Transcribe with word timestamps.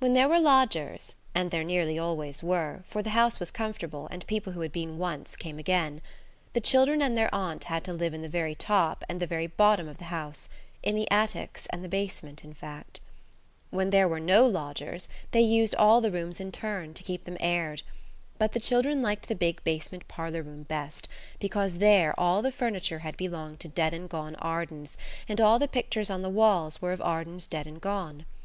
When 0.00 0.14
there 0.14 0.28
were 0.28 0.40
lodgers–and. 0.40 1.52
there 1.52 1.62
nearly 1.62 1.96
always 2.00 2.42
were, 2.42 2.82
for 2.88 3.00
the 3.00 3.10
house 3.10 3.38
was 3.38 3.52
comfortable, 3.52 4.08
and 4.10 4.26
people 4.26 4.54
who 4.54 4.60
had 4.60 4.72
been 4.72 4.98
once 4.98 5.36
came 5.36 5.60
again–the 5.60 6.60
children 6.62 7.00
and 7.00 7.16
their 7.16 7.32
aunt 7.32 7.62
had 7.62 7.84
to 7.84 7.92
live 7.92 8.12
in 8.12 8.22
the 8.22 8.28
very 8.28 8.56
top 8.56 9.04
and 9.08 9.20
the 9.20 9.26
very 9.28 9.46
bottom 9.46 9.86
of 9.86 9.98
the 9.98 10.06
house–in 10.06 10.96
the 10.96 11.08
attics 11.12 11.66
and 11.70 11.84
the 11.84 11.88
basement, 11.88 12.42
in 12.42 12.54
fact. 12.54 12.98
When 13.70 13.90
there 13.90 14.08
were 14.08 14.18
no 14.18 14.44
lodgers 14.44 15.08
they 15.30 15.42
used 15.42 15.76
all 15.76 16.00
the 16.00 16.10
rooms 16.10 16.40
in 16.40 16.50
turn, 16.50 16.92
to 16.94 17.04
keep 17.04 17.22
them 17.22 17.36
aired. 17.38 17.82
But 18.38 18.50
the 18.50 18.58
children 18.58 19.00
liked 19.00 19.28
the 19.28 19.36
big 19.36 19.62
basement 19.62 20.08
parlour 20.08 20.42
room 20.42 20.64
best, 20.64 21.08
because 21.38 21.78
there 21.78 22.18
all 22.18 22.42
the 22.42 22.50
furniture 22.50 22.98
had 22.98 23.16
belonged 23.16 23.60
to 23.60 23.68
dead 23.68 23.94
and 23.94 24.08
gone 24.10 24.34
Ardens, 24.40 24.98
and 25.28 25.40
all 25.40 25.60
the 25.60 25.68
pictures 25.68 26.10
on 26.10 26.22
the 26.22 26.30
walls 26.30 26.82
were 26.82 26.90
of 26.90 27.00
Ardens 27.00 27.46
dead 27.46 27.68
and 27.68 27.80
gone. 27.80 28.26